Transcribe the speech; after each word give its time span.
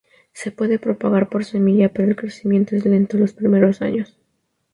Se 0.33 0.49
puede 0.51 0.79
propagar 0.79 1.29
por 1.29 1.45
semilla, 1.45 1.89
pero 1.93 2.09
el 2.09 2.15
crecimiento 2.15 2.75
es 2.75 2.83
lento 2.87 3.19
los 3.19 3.33
primeros 3.33 3.83
años. 3.83 4.17